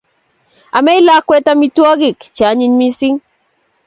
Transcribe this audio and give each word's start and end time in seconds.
Amei 0.77 1.01
lakwet 1.07 1.45
amitwogik 1.53 2.19
che 2.35 2.43
anyiny 2.51 2.75
mising 2.79 3.17